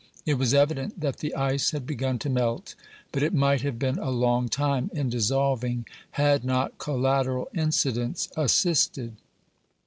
[0.25, 2.73] It was evident that the ice had begun to melt,
[3.11, 9.13] but it might have been a long time in dissolving, had not collateral incidents assisted.